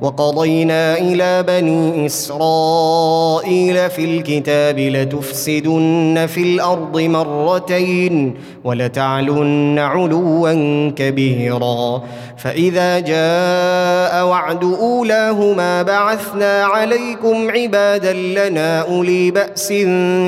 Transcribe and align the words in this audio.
وقضينا 0.00 0.98
إلى 0.98 1.42
بني 1.42 2.06
إسرائيل 2.06 3.90
في 3.90 4.04
الكتاب 4.04 4.78
لتفسدن 4.78 6.26
في 6.34 6.42
الأرض 6.42 7.00
مرتين 7.00 8.34
ولتعلن 8.64 9.78
علوا 9.78 10.90
كبيرا. 10.96 12.02
فإذا 12.38 12.98
جاء 12.98 14.26
وعد 14.26 14.64
أولاهما 14.64 15.82
بعثنا 15.82 16.64
عليكم 16.64 17.50
عبادا 17.50 18.12
لنا 18.12 18.80
أولي 18.80 19.30
بأس 19.30 19.72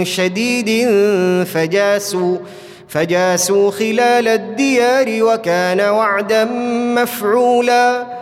شديد 0.02 0.88
فجاسوا 1.44 2.36
فجاسوا 2.88 3.70
خلال 3.70 4.28
الديار 4.28 5.22
وكان 5.22 5.80
وعدا 5.80 6.44
مفعولا. 6.96 8.21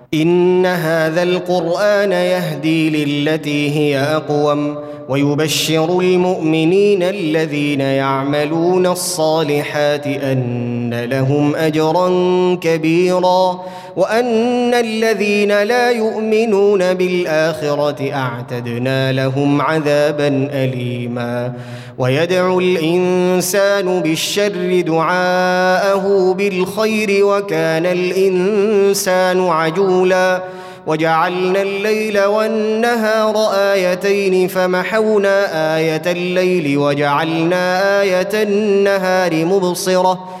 إن 0.13 0.65
هذا 0.65 1.23
القرآن 1.23 2.11
يهدي 2.11 3.05
للتي 3.05 3.69
هي 3.77 3.99
أقوم. 3.99 4.77
ويبشر 5.11 5.99
المؤمنين 5.99 7.03
الذين 7.03 7.81
يعملون 7.81 8.87
الصالحات 8.87 10.07
أن 10.07 11.03
لهم 11.03 11.55
أجرا 11.55 12.09
كبيرا 12.61 13.61
وأن 13.95 14.73
الذين 14.73 15.63
لا 15.63 15.91
يؤمنون 15.91 16.93
بالآخرة 16.93 18.13
أعتدنا 18.13 19.11
لهم 19.11 19.61
عذابا 19.61 20.49
أليما 20.53 21.53
ويدعو 21.97 22.59
الإنسان 22.59 23.99
بالشر 24.01 24.81
دعاءه 24.81 26.33
بالخير 26.33 27.25
وكان 27.25 27.85
الإنسان 27.85 29.47
عجولا 29.47 30.43
وجعلنا 30.87 31.61
الليل 31.61 32.23
والنهار 32.23 33.49
آيتين 33.53 34.47
فمحونا 34.47 35.75
آية 35.77 36.01
الليل 36.05 36.77
وجعلنا 36.77 38.01
آية 38.01 38.29
النهار 38.33 39.45
مبصرة 39.45 40.40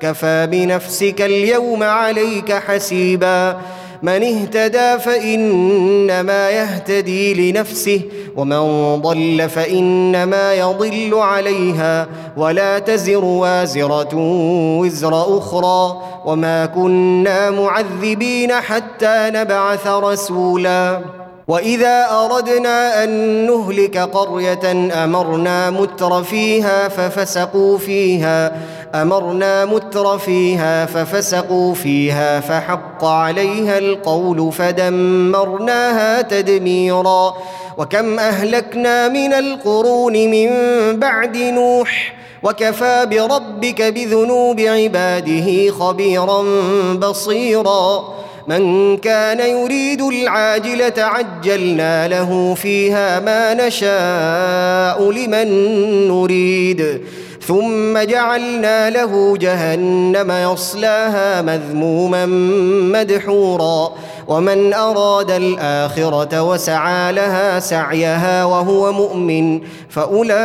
كفى 0.00 0.48
بنفسك 0.50 1.22
اليوم 1.22 1.82
عليك 1.82 2.52
حسيبا. 2.52 3.56
من 4.02 4.22
اهتدى 4.22 4.98
فإنما 4.98 6.50
يهتدي 6.50 7.52
لنفسه 7.52 8.00
ومن 8.36 8.94
ضل 9.02 9.48
فإنما 9.48 10.54
يضل 10.54 11.14
عليها. 11.14 12.06
ولا 12.36 12.78
تزر 12.78 13.24
وازرة 13.24 14.14
وزر 14.78 15.38
أخرى. 15.38 16.02
وما 16.24 16.66
كنا 16.66 17.50
معذبين 17.50 18.52
حتى 18.52 19.30
نبعث 19.34 19.86
رسولا. 19.86 21.00
وإذا 21.48 22.06
أردنا 22.10 23.04
أن 23.04 23.10
نهلك 23.46 23.98
قرية 23.98 24.92
أمرنا 25.04 25.70
متر 25.70 26.22
فيها 26.22 26.88
ففسقوا 26.88 27.78
فيها. 27.78 28.52
أمرنا 28.94 29.64
متر 29.64 30.18
فيها 30.18 30.86
ففسقوا 30.86 31.74
فيها 31.74 32.40
فحق 32.40 33.04
عليها 33.04 33.78
القول 33.78 34.52
فدمرناها 34.52 36.22
تدميرا 36.22 37.34
وكم 37.78 38.18
أهلكنا 38.18 39.08
من 39.08 39.32
القرون 39.32 40.12
من 40.12 40.50
بعد 41.00 41.36
نوح 41.36 42.14
وكفى 42.42 43.06
بربك 43.10 43.82
بذنوب 43.82 44.60
عباده 44.60 45.70
خبيرا 45.70 46.44
بصيرا 46.94 48.14
من 48.48 48.96
كان 48.96 49.40
يريد 49.40 50.02
العاجلة 50.02 50.92
عجلنا 50.96 52.08
له 52.08 52.54
فيها 52.54 53.20
ما 53.20 53.54
نشاء 53.54 55.10
لمن 55.10 55.48
نريد 56.08 57.00
ثم 57.48 57.98
جعلنا 57.98 58.90
له 58.90 59.36
جهنم 59.36 60.32
يصلاها 60.52 61.42
مذموما 61.42 62.26
مدحورا. 62.92 63.92
ومن 64.28 64.74
أراد 64.74 65.30
الآخرة 65.30 66.42
وسعى 66.42 67.12
لها 67.12 67.60
سعيها 67.60 68.44
وهو 68.44 68.92
مؤمن 68.92 69.60
فأولئك 69.88 70.38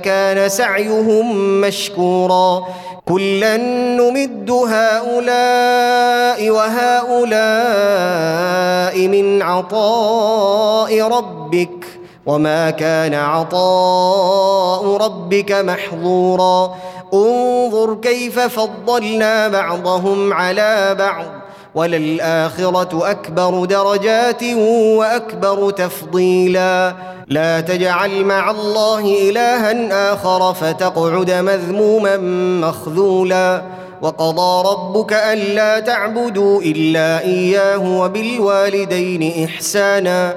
كان 0.00 0.48
سعيهم 0.48 1.60
مشكورا. 1.60 2.64
كلا 3.06 3.56
نمد 3.98 4.50
هؤلاء 4.50 6.50
وهؤلاء 6.50 7.30
من 9.08 9.42
عطاء 9.42 11.02
ربك 11.02 11.79
وما 12.30 12.70
كان 12.70 13.14
عطاء 13.14 14.96
ربك 14.96 15.52
محظورا 15.52 16.76
انظر 17.14 17.94
كيف 17.94 18.38
فضلنا 18.38 19.48
بعضهم 19.48 20.32
على 20.32 20.96
بعض 20.98 21.24
وللاخره 21.74 23.10
اكبر 23.10 23.64
درجات 23.64 24.42
واكبر 24.98 25.70
تفضيلا 25.70 26.94
لا 27.26 27.60
تجعل 27.60 28.24
مع 28.24 28.50
الله 28.50 29.30
الها 29.30 30.12
اخر 30.12 30.54
فتقعد 30.54 31.30
مذموما 31.30 32.16
مخذولا 32.68 33.62
وقضى 34.02 34.68
ربك 34.68 35.12
الا 35.12 35.80
تعبدوا 35.80 36.62
الا 36.62 37.20
اياه 37.20 37.98
وبالوالدين 37.98 39.44
احسانا 39.44 40.36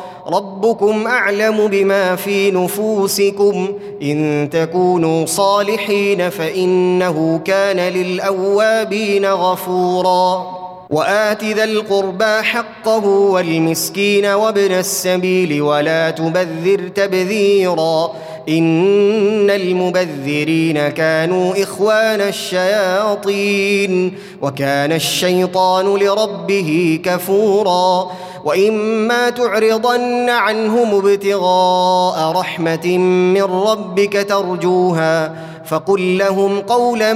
ربكم 0.27 1.07
أعلم 1.07 1.67
بما 1.67 2.15
في 2.15 2.51
نفوسكم 2.51 3.67
إن 4.01 4.49
تكونوا 4.51 5.25
صالحين 5.25 6.29
فإنه 6.29 7.39
كان 7.45 7.93
للأوابين 7.93 9.25
غفورا. 9.25 10.61
وآت 10.89 11.43
ذا 11.43 11.63
القربى 11.63 12.41
حقه 12.41 13.05
والمسكين 13.07 14.25
وابن 14.25 14.71
السبيل 14.71 15.61
ولا 15.61 16.09
تبذر 16.09 16.87
تبذيرا. 16.95 18.11
إن 18.49 19.49
المبذرين 19.49 20.89
كانوا 20.89 21.63
إخوان 21.63 22.21
الشياطين 22.21 24.13
وكان 24.41 24.91
الشيطان 24.91 25.85
لربه 25.97 26.99
كفورا. 27.03 28.11
واما 28.45 29.29
تعرضن 29.29 30.29
عنهم 30.29 30.95
ابتغاء 30.95 32.31
رحمه 32.31 32.97
من 32.97 33.43
ربك 33.43 34.25
ترجوها 34.29 35.35
فقل 35.65 36.17
لهم 36.17 36.59
قولا 36.59 37.13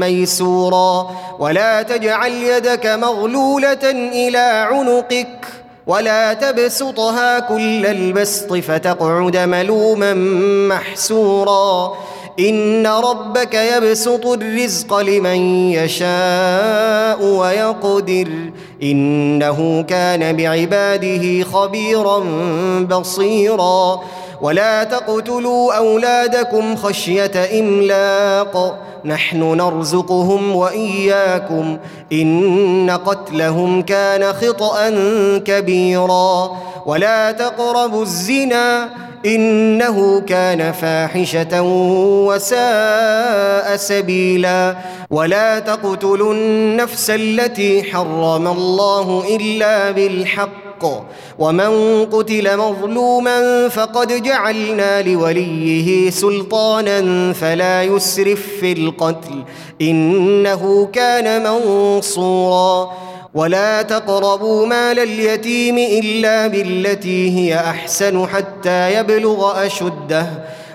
ميسورا 0.00 1.10
ولا 1.38 1.82
تجعل 1.82 2.32
يدك 2.32 2.86
مغلوله 2.86 3.90
إلى 4.12 4.68
عنقك 4.70 5.46
ولا 5.86 6.32
تبسطها 6.32 7.40
كل 7.40 7.86
البسط 7.86 8.52
فتقعد 8.52 9.36
ملوما 9.36 10.14
محسورا 10.74 11.94
ان 12.38 12.86
ربك 12.86 13.54
يبسط 13.54 14.26
الرزق 14.26 14.98
لمن 14.98 15.70
يشاء 15.70 17.22
ويقدر 17.22 18.28
إنه 18.84 19.84
كان 19.88 20.36
بعباده 20.36 21.44
خبيرا 21.44 22.18
بصيرا. 22.80 24.00
ولا 24.40 24.84
تقتلوا 24.84 25.74
أولادكم 25.74 26.76
خشية 26.76 27.60
إملاق. 27.60 28.78
نحن 29.04 29.56
نرزقهم 29.56 30.56
وإياكم. 30.56 31.78
إن 32.12 32.98
قتلهم 33.06 33.82
كان 33.82 34.32
خطا 34.32 34.90
كبيرا. 35.38 36.56
ولا 36.86 37.32
تقربوا 37.32 38.02
الزنا. 38.02 38.88
إنه 39.26 40.20
كان 40.20 40.72
فاحشة 40.72 41.62
وساء 42.26 43.76
سبيلا. 43.76 44.76
ولا 45.10 45.58
تقتلوا 45.58 46.34
النفس 46.34 47.10
التي 47.10 47.82
حرم 47.82 48.48
الله 48.48 49.36
إلا 49.36 49.90
بالحق. 49.90 50.64
ومن 51.38 52.04
قتل 52.06 52.56
مظلوما 52.56 53.68
فقد 53.68 54.22
جعلنا 54.22 55.02
لوليه 55.02 56.10
سلطانا 56.10 57.32
فلا 57.32 57.82
يسرف 57.82 58.46
في 58.60 58.72
القتل. 58.72 59.44
إنه 59.82 60.88
كان 60.92 61.42
منصورا. 61.42 62.92
ولا 63.34 63.82
تقربوا 63.82 64.66
مال 64.66 64.98
اليتيم 64.98 65.78
إلا 65.78 66.46
بالتي 66.46 67.30
هي 67.38 67.60
أحسن 67.60 68.26
حتى 68.26 68.94
يبلغ 68.94 69.66
أشده. 69.66 70.26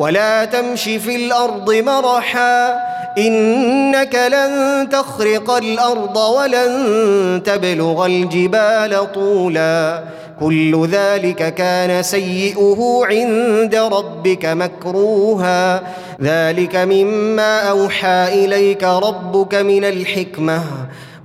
ولا 0.00 0.44
تمش 0.44 0.82
في 0.82 1.16
الأرض 1.16 1.72
مرحا 1.72 2.74
إنك 3.18 4.14
لن 4.14 4.88
تخرق 4.88 5.50
الأرض 5.50 6.16
ولن 6.16 7.42
تبلغ 7.44 8.06
الجبال 8.06 9.12
طولا. 9.12 10.04
كل 10.40 10.86
ذلك 10.86 11.54
كان 11.54 12.02
سيئه 12.02 13.00
عند 13.04 13.74
ربك 13.74 14.46
مكروها. 14.46 15.82
ذلك 16.22 16.76
مما 16.76 17.70
أوحى 17.70 18.44
إليك 18.44 18.84
ربك 18.84 19.54
من 19.54 19.84
الحكمة. 19.84 20.62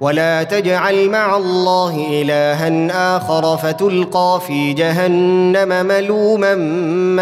ولا 0.02 0.44
تجعل 0.44 1.10
مع 1.10 1.38
الله 1.38 2.08
إلها 2.10 3.18
آخر 3.18 3.58
فتلقى 3.58 4.42
في 4.48 4.74
جهنم 4.74 5.86
ملوما 5.86 6.56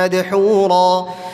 مدحورا. 0.03 1.05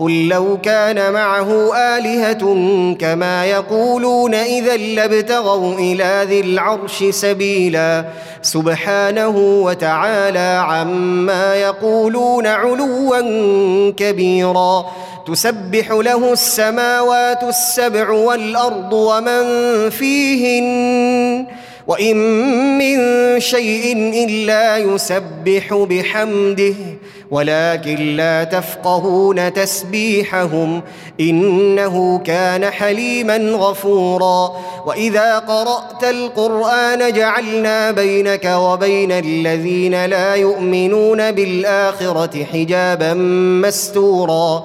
قل 0.00 0.28
لو 0.28 0.58
كان 0.62 1.12
معه 1.12 1.76
آلهة 1.76 2.42
كما 2.94 3.44
يقولون 3.46 4.34
إذا 4.34 4.76
لابتغوا 4.76 5.74
إلى 5.74 6.26
ذي 6.28 6.40
العرش 6.40 7.04
سبيلا. 7.10 8.04
سبحانه 8.42 9.36
وتعالى 9.36 10.64
عما 10.66 11.54
يقولون 11.54 12.46
علوا 12.46 13.20
كبيرا. 13.90 14.86
تسبح 15.26 15.90
له 15.90 16.32
السماوات 16.32 17.42
السبع 17.42 18.10
والأرض 18.10 18.92
ومن 18.92 19.44
فيهن. 19.90 21.46
وإن 21.86 22.16
من 22.78 22.98
شيء 23.40 23.96
إلا 24.28 24.76
يسبح 24.76 25.86
بحمده. 25.90 26.74
ولكن 27.30 28.16
لا 28.16 28.44
تفقهون 28.44 29.52
تسبيحهم 29.52 30.82
إنه 31.20 32.18
كان 32.18 32.70
حليما 32.70 33.36
غفورا. 33.36 34.52
وإذا 34.86 35.38
قرأت 35.38 36.04
القرآن 36.04 37.12
جعلنا 37.12 37.90
بينك 37.90 38.44
وبين 38.44 39.12
الذين 39.12 40.04
لا 40.04 40.34
يؤمنون 40.34 41.30
بالآخرة 41.30 42.44
حجابا 42.44 43.14
مستورا. 43.64 44.64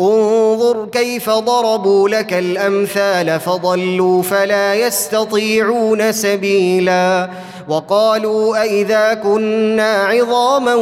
انظر 0.00 0.86
كيف 0.92 1.30
ضربوا 1.30 2.08
لك 2.08 2.32
الأمثال 2.32 3.40
فضلوا 3.40 4.22
فلا 4.22 4.74
يستطيعون 4.74 6.12
سبيلا 6.12 7.30
وقالوا 7.68 8.62
أإذا 8.62 9.14
كنا 9.14 10.04
عظاما 10.04 10.74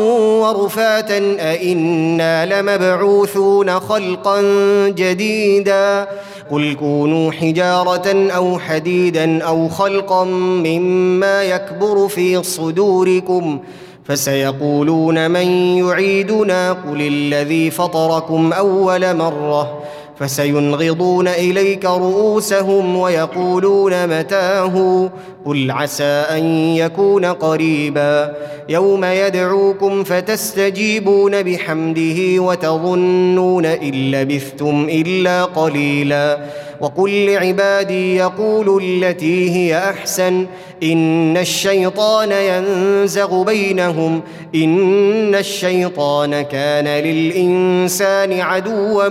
ورفاتا 0.43 1.37
أإنا 1.41 2.47
لمبعوثون 2.47 3.81
خلقا 3.81 4.41
جديدا 4.89 6.07
قل 6.51 6.75
كونوا 6.75 7.33
حجارة 7.33 8.31
أو 8.31 8.59
حديدا 8.59 9.45
أو 9.45 9.69
خلقا 9.69 10.25
مما 10.25 11.43
يكبر 11.43 12.09
في 12.09 12.43
صدوركم 12.43 13.61
فسيقولون 14.05 15.31
من 15.31 15.47
يعيدنا 15.79 16.73
قل 16.73 17.01
الذي 17.01 17.71
فطركم 17.71 18.53
أول 18.53 19.17
مرة 19.17 19.83
فسينغضون 20.19 21.29
إليك 21.29 21.85
رؤوسهم 21.85 22.97
ويقولون 22.97 24.19
متاه 24.19 25.09
قل 25.47 25.71
عسى 25.71 26.05
أن 26.05 26.45
يكون 26.77 27.25
قريبا 27.25 28.35
يوم 28.69 29.05
يدعوكم 29.05 30.05
فتستجيبون 30.05 31.43
بحمده 31.43 32.43
وتظنون 32.43 33.67
إن 33.67 34.11
لبثتم 34.11 34.87
إلا 34.91 35.45
قليلا 35.45 36.39
وقل 36.83 37.27
لعبادي 37.27 38.17
يقولوا 38.17 38.81
التي 38.81 39.51
هي 39.51 39.79
أحسن 39.79 40.47
إن 40.83 41.37
الشيطان 41.37 42.33
ينزغ 42.33 43.43
بينهم 43.43 44.21
إن 44.55 45.35
الشيطان 45.35 46.43
كان 46.43 46.85
للإنسان 46.85 48.41
عدوا 48.41 49.09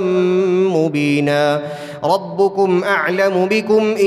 مبينا 0.78 1.62
ربكم 2.04 2.84
أعلم 2.84 3.46
بكم 3.46 3.84
إن 4.00 4.06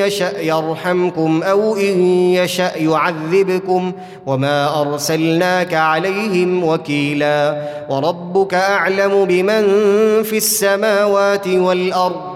يشأ 0.00 0.40
يرحمكم 0.40 1.42
أو 1.42 1.76
إن 1.76 2.00
يشأ 2.34 2.76
يعذبكم 2.76 3.92
وما 4.26 4.80
أرسلناك 4.80 5.74
عليهم 5.74 6.64
وكيلا 6.64 7.62
وربك 7.88 8.54
أعلم 8.54 9.24
بمن 9.24 9.62
في 10.22 10.36
السماوات 10.36 11.48
والأرض 11.48 12.35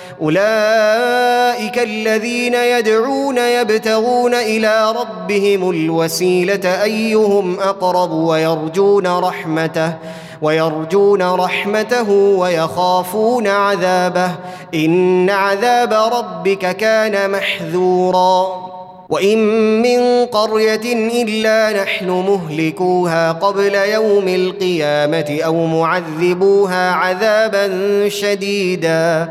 أولئك 0.21 1.79
الذين 1.79 2.53
يدعون 2.53 3.37
يبتغون 3.37 4.33
إلى 4.33 4.91
ربهم 4.91 5.69
الوسيلة 5.69 6.83
أيهم 6.83 7.59
أقرب 7.59 8.11
ويرجون 8.11 9.07
رحمته 9.07 9.93
ويرجون 10.41 11.21
رحمته 11.21 12.09
ويخافون 12.11 13.47
عذابه. 13.47 14.31
إن 14.73 15.29
عذاب 15.29 15.93
ربك 15.93 16.77
كان 16.77 17.31
محذورا. 17.31 18.71
وإن 19.09 19.37
من 19.81 20.25
قرية 20.25 21.21
إلا 21.23 21.83
نحن 21.83 22.09
مهلكوها 22.09 23.31
قبل 23.31 23.75
يوم 23.75 24.27
القيامة 24.27 25.39
أو 25.45 25.65
معذبوها 25.65 26.91
عذابا 26.91 27.69
شديدا. 28.09 29.29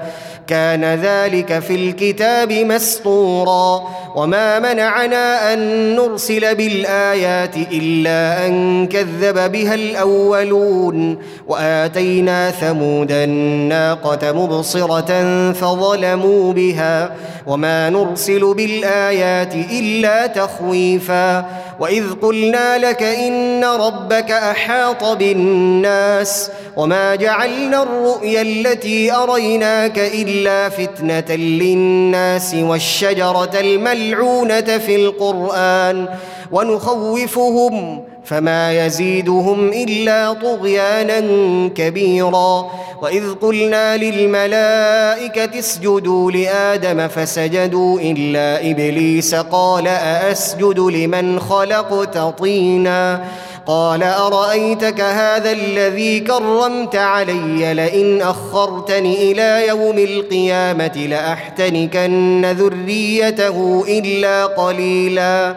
كان 0.50 0.84
ذلك 0.84 1.58
في 1.58 1.74
الكتاب 1.74 2.52
مسطورا 2.52 3.82
وما 4.14 4.58
منعنا 4.58 5.52
أن 5.52 5.58
نرسل 5.96 6.54
بالآيات 6.54 7.56
إلا 7.56 8.46
أن 8.46 8.86
كذب 8.86 9.52
بها 9.52 9.74
الأولون 9.74 11.18
وآتينا 11.48 12.50
ثمود 12.50 13.12
الناقة 13.12 14.32
مبصرة 14.32 15.12
فظلموا 15.52 16.52
بها 16.52 17.12
وما 17.50 17.90
نرسل 17.90 18.54
بالايات 18.54 19.54
الا 19.54 20.26
تخويفا 20.26 21.44
واذ 21.80 22.04
قلنا 22.22 22.78
لك 22.78 23.02
ان 23.02 23.64
ربك 23.64 24.30
احاط 24.30 25.04
بالناس 25.04 26.50
وما 26.76 27.14
جعلنا 27.14 27.82
الرؤيا 27.82 28.42
التي 28.42 29.12
اريناك 29.12 29.98
الا 29.98 30.68
فتنه 30.68 31.36
للناس 31.36 32.54
والشجره 32.54 33.60
الملعونه 33.60 34.78
في 34.78 34.96
القران 34.96 36.08
ونخوفهم 36.52 38.04
فما 38.24 38.86
يزيدهم 38.86 39.68
إلا 39.68 40.32
طغيانا 40.32 41.20
كبيرا. 41.68 42.70
وإذ 43.02 43.34
قلنا 43.34 43.96
للملائكة 43.96 45.58
اسجدوا 45.58 46.30
لآدم 46.30 47.08
فسجدوا 47.08 48.00
إلا 48.00 48.70
إبليس 48.70 49.34
قال 49.34 49.86
أأسجد 49.86 50.78
لمن 50.78 51.40
خلقت 51.40 52.18
طينا. 52.18 53.24
قال 53.66 54.02
أرأيتك 54.02 55.00
هذا 55.00 55.52
الذي 55.52 56.20
كرمت 56.20 56.96
علي؟ 56.96 57.74
لئن 57.74 58.22
أخرتني 58.22 59.32
إلى 59.32 59.68
يوم 59.68 59.98
القيامة 59.98 61.06
لأحتنكن 61.10 62.46
ذريته 62.58 63.84
إلا 63.88 64.46
قليلا. 64.46 65.56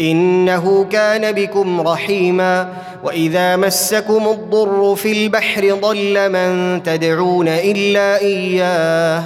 إنه 0.00 0.86
كان 0.92 1.32
بكم 1.32 1.80
رحيما 1.80 2.68
وإذا 3.04 3.56
مسكم 3.56 4.28
الضر 4.28 4.94
في 4.96 5.12
البحر 5.12 5.74
ضل 5.74 6.32
من 6.32 6.82
تدعون 6.82 7.48
إلا 7.48 8.20
إياه 8.20 9.22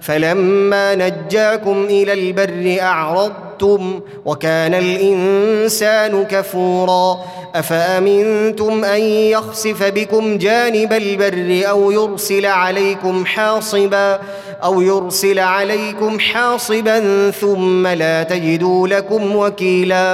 فلما 0.00 0.94
نجاكم 0.94 1.84
إلى 1.84 2.12
البر 2.12 2.82
أعرضتم 2.82 4.00
وكان 4.24 4.74
الإنسان 4.74 6.24
كفورا 6.24 7.20
أفأمنتم 7.54 8.84
أن 8.84 9.00
يخسف 9.00 9.82
بكم 9.82 10.38
جانب 10.38 10.92
البر 10.92 11.68
أو 11.68 11.90
يرسل 11.90 12.46
عليكم 12.46 13.26
حاصبا 13.26 14.18
أو 14.62 14.80
يرسل 14.80 15.38
عليكم 15.38 16.18
حاصبا 16.18 17.30
ثم 17.30 17.86
لا 17.86 18.22
تجدوا 18.22 18.88
لكم 18.88 19.36
وكيلا 19.36 20.07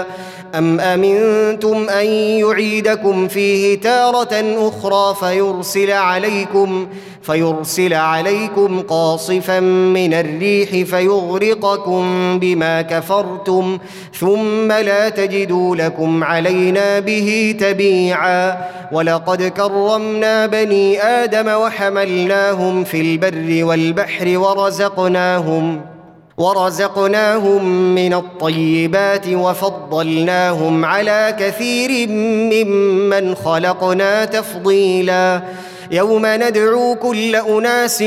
ام 0.54 0.80
امنتم 0.80 1.88
ان 1.88 2.06
يعيدكم 2.40 3.28
فيه 3.28 3.80
تاره 3.80 4.68
أخرى 4.68 5.14
فيرسل 5.20 5.90
عليكم 5.90 6.86
فيرسل 7.22 7.94
عليكم 7.94 8.80
قاصفا 8.80 9.60
من 9.60 10.14
الريح 10.14 10.70
فيغرقكم 10.70 12.04
بما 12.38 12.82
كفرتم 12.82 13.78
ثم 14.20 14.72
لا 14.72 15.08
تجدوا 15.08 15.76
لكم 15.76 16.24
علينا 16.24 17.00
به 17.00 17.56
تبيعا 17.60 18.56
ولقد 18.92 19.42
كرمنا 19.42 20.46
بني 20.46 21.02
آدم 21.02 21.48
وحملناهم 21.48 22.84
في 22.84 23.00
البر 23.00 23.64
والبحر 23.64 24.38
ورزقناهم 24.38 25.93
ورزقناهم 26.38 27.64
من 27.94 28.14
الطيبات 28.14 29.28
وفضلناهم 29.28 30.84
على 30.84 31.36
كثير 31.38 32.08
ممن 32.08 33.34
خلقنا 33.34 34.24
تفضيلا 34.24 35.42
يوم 35.90 36.26
ندعو 36.26 36.94
كل 36.94 37.36
أناس 37.36 38.02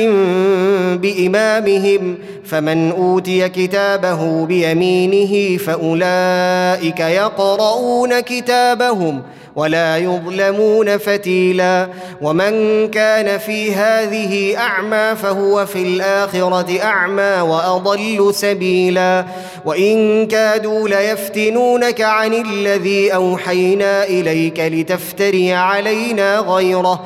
بإمامهم 0.95 2.17
فمن 2.45 2.91
أوتي 2.91 3.49
كتابه 3.49 4.45
بيمينه 4.45 5.57
فأولئك 5.57 6.99
يقرؤون 6.99 8.19
كتابهم 8.19 9.21
ولا 9.55 9.97
يظلمون 9.97 10.97
فتيلا. 10.97 11.87
ومن 12.21 12.87
كان 12.87 13.37
في 13.37 13.73
هذه 13.73 14.57
أعمى 14.57 15.15
فهو 15.15 15.65
في 15.65 15.81
الآخرة 15.81 16.81
أعمى 16.83 17.41
وأضل 17.41 18.33
سبيلا. 18.33 19.25
وإن 19.65 20.27
كادوا 20.27 20.89
ليفتنونك 20.89 22.01
عن 22.01 22.33
الذي 22.33 23.13
أوحينا 23.13 24.03
إليك 24.03 24.59
لتفتري 24.59 25.53
علينا 25.53 26.39
غيره. 26.39 27.05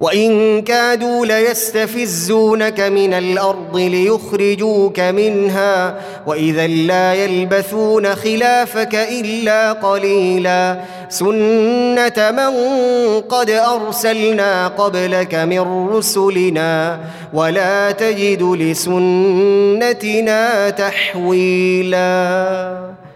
وإن 0.00 0.62
كادوا 0.62 1.26
ليستفزونك 1.26 2.80
من 2.80 3.14
الأرض 3.14 3.76
ليخرجوك 3.76 5.00
منها 5.00 6.00
وإذا 6.26 6.66
لا 6.66 7.14
يلبثون 7.14 8.14
خلافك 8.14 8.94
إلا 8.94 9.72
قليلا 9.72 10.80
سنة 11.08 12.30
من 12.30 12.50
قد 13.20 13.50
أرسلنا 13.50 14.68
قبلك 14.68 15.34
من 15.34 15.88
رسلنا 15.88 17.00
ولا 17.32 17.90
تجد 17.90 18.42
لسنتنا 18.42 20.30
تحويلا 20.70 22.02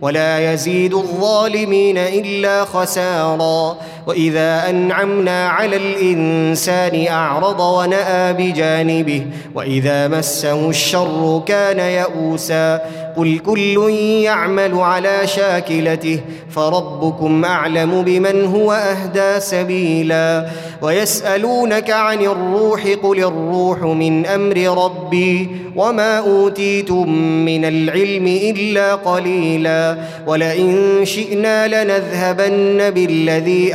ولا 0.00 0.52
يزيد 0.52 0.94
الظالمين 0.94 1.98
إلا 1.98 2.64
خسارا 2.64 3.76
وإذا 4.06 4.70
أنعمنا 4.70 5.48
على 5.48 5.76
الإنسان 5.76 7.06
أعرض 7.06 7.60
ونأى 7.60 8.32
بجانبه 8.32 9.26
وإذا 9.54 10.08
مسه 10.08 10.70
الشر 10.70 11.42
كان 11.46 11.78
يئوسا. 11.78 12.80
قل 13.16 13.38
كل 13.38 13.90
يعمل 14.22 14.74
على 14.74 15.26
شاكلته 15.26 16.20
فربكم 16.50 17.44
أعلم 17.44 18.02
بمن 18.02 18.44
هو 18.44 18.72
أهدى 18.72 19.40
سبيلا. 19.40 20.46
ويسألونك 20.82 21.90
عن 21.90 22.20
الروح 22.20 22.82
قل 23.02 23.18
الروح 23.18 23.82
من 23.82 24.26
أمر 24.26 24.84
ربي 24.84 25.48
وما 25.76 26.18
أوتيتم 26.18 27.08
من 27.44 27.64
العلم 27.64 28.26
إلا 28.26 28.94
قليلا. 28.94 29.96
ولئن 30.26 31.00
شئنا 31.04 31.84
لنذهبن 31.84 32.90
بالذي 32.90 33.74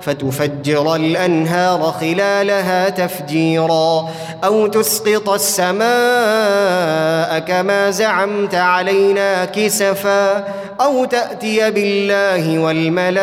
فتفجر 0.00 0.94
الأنهار 0.94 1.94
خلالها 2.00 2.88
تفجيرا 2.88 4.08
أو 4.44 4.66
تسقط 4.66 5.28
السماء 5.28 5.86
كما 7.38 7.90
زعمت 7.90 8.54
علينا 8.54 9.44
كسفا 9.44 10.44
أو 10.80 11.04
تأتي 11.04 11.70
بالله 11.70 12.58
والملائكة 12.58 13.16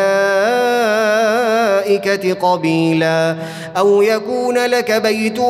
قبيلا 2.34 3.36
أو 3.76 4.02
يكون 4.02 4.58
لك 4.58 4.92
بيت 4.92 5.40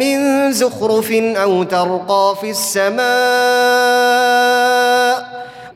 من 0.00 0.52
زخرف 0.52 1.12
أو 1.12 1.62
ترقى 1.62 2.36
في 2.40 2.50
السماء 2.50 3.06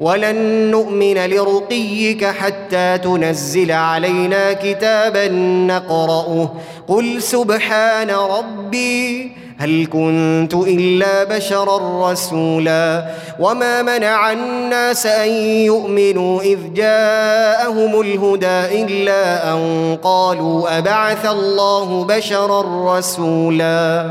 ولن 0.01 0.71
نؤمن 0.71 1.15
لرقيك 1.15 2.25
حتى 2.25 2.99
تنزل 2.99 3.73
علينا 3.73 4.53
كتابا 4.53 5.29
نقرأه. 5.67 6.53
قل 6.89 7.23
سبحان 7.23 8.11
ربي 8.11 9.33
هل 9.59 9.87
كنت 9.93 10.55
إلا 10.55 11.25
بشرا 11.25 12.11
رسولا. 12.13 13.05
وما 13.41 13.83
منع 13.83 14.33
الناس 14.33 15.07
أن 15.07 15.29
يؤمنوا 15.69 16.43
إذ 16.43 16.59
جاءهم 16.75 18.01
الهدى 18.01 18.85
إلا 18.85 19.53
أن 19.53 19.97
قالوا 20.03 20.79
أبعث 20.79 21.27
الله 21.27 22.05
بشرا 22.05 22.99
رسولا. 22.99 24.11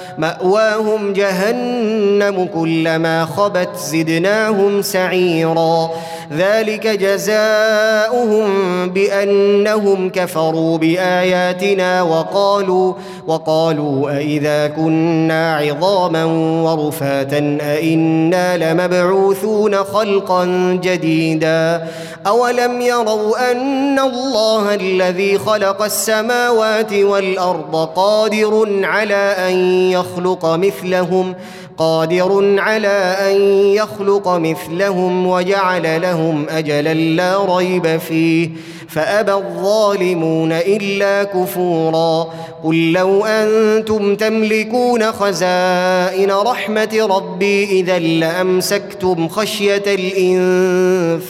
مأواهم 0.17 1.13
جهنم 1.13 2.49
كلما 2.53 3.25
خبت 3.25 3.69
زدناهم 3.75 4.81
سعيرا. 4.81 5.89
ذلك 6.37 6.87
جزاؤهم 6.87 8.49
بأنهم 8.89 10.09
كفروا 10.09 10.77
بآياتنا 10.77 12.01
وقالوا 12.01 12.93
وقالوا 13.27 14.17
أإذا 14.17 14.67
كنا 14.67 15.55
عظاما 15.55 16.25
ورفاتا 16.63 17.57
أإنا 17.61 18.57
لمبعوثون 18.57 19.83
خلقا 19.83 20.45
جديدا. 20.83 21.87
أولم 22.27 22.81
يروا 22.81 23.51
أن 23.51 23.99
الله 23.99 24.75
الذي 24.75 25.37
خلق 25.37 25.81
السماوات 25.81 26.93
والأرض 26.93 27.89
قادر 27.95 28.81
على 28.83 29.35
أن 29.37 29.53
يخلق 30.01 30.45
مثلهم 30.45 31.35
قادر 31.77 32.59
على 32.59 33.15
أن 33.31 33.41
يخلق 33.75 34.27
مثلهم 34.27 35.27
وجعل 35.27 36.01
لهم 36.01 36.45
اجلا 36.49 36.93
لا 36.93 37.57
ريب 37.57 37.97
فيه. 37.97 38.49
فأبى 38.89 39.33
الظالمون 39.33 40.51
إلا 40.51 41.23
كفورا. 41.23 42.27
قل 42.63 42.91
لو 42.91 43.25
أنتم 43.25 44.15
تملكون 44.15 45.11
خزائن 45.11 46.31
رحمة 46.31 47.07
ربي 47.09 47.63
اذا 47.63 47.99
لأمسكتم 47.99 49.27
خشية 49.27 49.83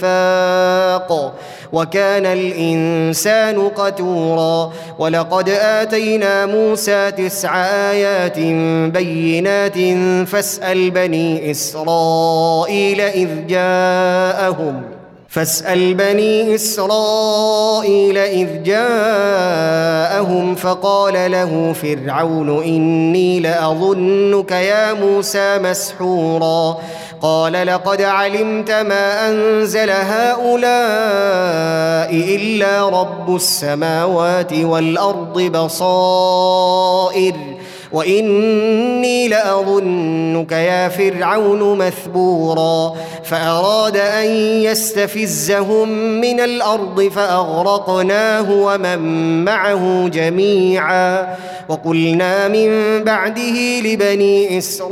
الإنفاق. 0.01 1.33
وكان 1.73 2.25
الإنسان 2.25 3.67
قتورا 3.69 4.73
ولقد 4.99 5.49
آتينا 5.49 6.45
موسى 6.45 7.11
تسع 7.11 7.55
آيات 7.91 8.39
بينات 8.93 9.77
فاسأل 10.27 10.91
بني 10.91 11.51
إسرائيل 11.51 13.01
إذ 13.01 13.47
جاءهم 13.47 14.81
فاسأل 15.31 15.93
بني 15.93 16.55
إسرائيل 16.55 18.17
إذ 18.17 18.63
جاءهم 18.63 20.55
فقال 20.55 21.31
له 21.31 21.73
فرعون 21.73 22.63
إني 22.63 23.39
لأظنك 23.39 24.51
يا 24.51 24.93
موسى 24.93 25.59
مسحورا 25.59 26.77
قال 27.21 27.67
لقد 27.67 28.01
علمت 28.01 28.71
ما 28.71 29.29
أنزل 29.29 29.89
هؤلاء 29.89 30.71
إلا 32.11 32.89
رب 32.89 33.35
السماوات 33.35 34.53
والأرض 34.53 35.41
بصائر 35.41 37.35
وإني 37.91 39.27
لأظنك 39.27 40.51
يا 40.51 40.89
فرعون 40.89 41.77
مثبورا 41.77 42.93
فأراد 43.23 43.97
أن 43.97 44.27
يستفزهم 44.63 45.89
من 46.21 46.39
الأرض 46.39 47.01
فأغرقناه 47.01 48.51
ومن 48.51 48.99
معه 49.45 50.07
جميعا 50.07 51.35
وقلنا 51.69 52.47
من 52.47 53.03
بعده 53.03 53.79
لبني 53.79 54.57
إسرائيل 54.57 54.91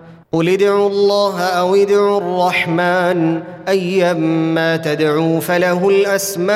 قل 0.33 0.49
ادعوا 0.49 0.89
الله 0.89 1.41
أو 1.41 1.75
ادعوا 1.75 2.17
الرحمن 2.17 3.41
ايما 3.67 4.77
تدعوا 4.77 5.39
فله 5.39 5.89
الاسماء 5.89 6.55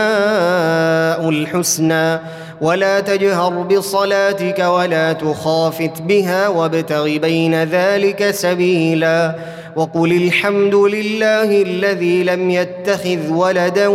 الحسنى 1.29 2.19
ولا 2.61 2.99
تجهر 2.99 3.61
بصلاتك 3.61 4.59
ولا 4.59 5.13
تخافت 5.13 6.01
بها 6.01 6.47
وابتغ 6.47 7.17
بين 7.17 7.63
ذلك 7.63 8.31
سبيلا 8.31 9.35
وقل 9.75 10.11
الحمد 10.11 10.75
لله 10.75 11.61
الذي 11.61 12.23
لم 12.23 12.49
يتخذ 12.51 13.29
ولدا 13.31 13.87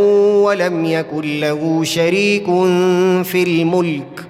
ولم 0.43 0.85
يكن 0.85 1.41
له 1.41 1.85
شريك 1.85 2.47
في 3.25 3.43
الملك 3.43 4.30